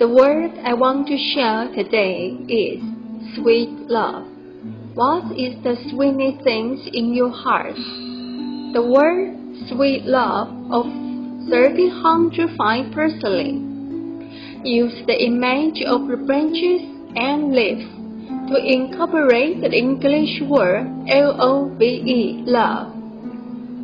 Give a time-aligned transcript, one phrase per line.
[0.00, 2.80] The word I want to share today is
[3.36, 4.24] sweet love.
[4.94, 7.76] What is the sweetest things in your heart?
[8.72, 9.36] The word
[9.68, 10.86] sweet love of
[11.52, 13.60] 1305 personally
[14.64, 16.80] use the image of the branches
[17.14, 17.84] and leaves
[18.48, 22.96] to incorporate the English word L-O-V-E, love.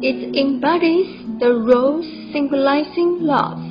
[0.00, 3.65] It embodies the rose symbolizing love.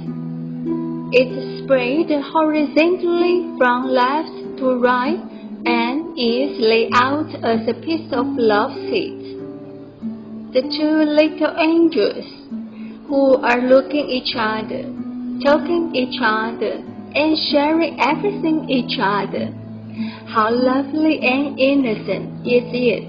[1.17, 5.17] It spread horizontally from left to right
[5.65, 9.39] and is laid out as a piece of love seat.
[10.51, 12.25] The two little angels
[13.07, 14.83] who are looking each other,
[15.39, 19.55] talking each other, and sharing everything each other.
[20.27, 23.07] How lovely and innocent is it!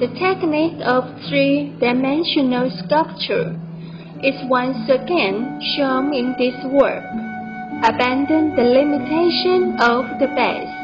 [0.00, 3.54] The technique of three-dimensional sculpture
[4.22, 7.04] is once again shown in this work.
[7.84, 10.76] Abandon the limitation of the base.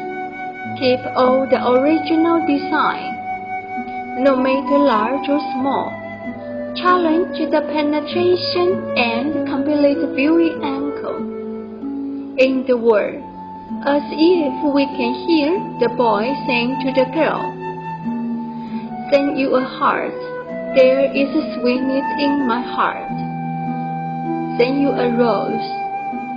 [0.77, 5.89] Keep all the original design, no matter large or small.
[6.75, 11.17] Challenge the penetration and complete viewing angle.
[12.37, 13.21] In the world,
[13.85, 17.41] as if we can hear the boy saying to the girl,
[19.11, 20.32] send you a heart.
[20.75, 23.13] There is a sweetness in my heart.
[24.57, 25.69] Send you a rose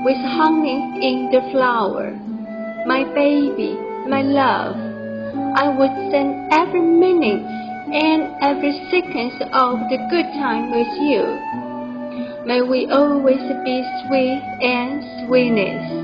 [0.05, 2.13] with honey in the flower.
[2.85, 4.77] My baby, my love,
[5.57, 7.49] I would send every minute
[7.97, 11.25] and every second of the good time with you.
[12.45, 15.96] May we always be sweet and sweetness.